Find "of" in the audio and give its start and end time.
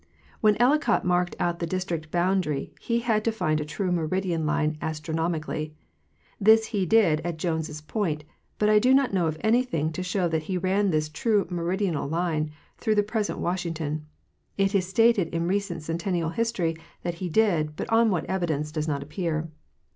9.27-9.37